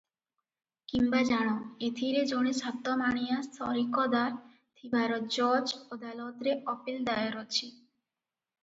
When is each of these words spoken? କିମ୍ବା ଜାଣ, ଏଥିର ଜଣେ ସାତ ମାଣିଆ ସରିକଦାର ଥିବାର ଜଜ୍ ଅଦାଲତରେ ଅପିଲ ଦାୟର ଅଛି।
କିମ୍ବା 0.93 1.19
ଜାଣ, 1.31 1.51
ଏଥିର 1.89 2.23
ଜଣେ 2.31 2.53
ସାତ 2.61 2.95
ମାଣିଆ 3.03 3.37
ସରିକଦାର 3.59 4.41
ଥିବାର 4.81 5.21
ଜଜ୍ 5.39 5.79
ଅଦାଲତରେ 5.99 6.59
ଅପିଲ 6.77 7.09
ଦାୟର 7.13 7.47
ଅଛି। 7.47 7.73